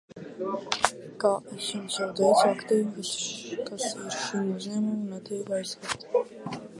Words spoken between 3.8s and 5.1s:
ir šim uzņēmumam,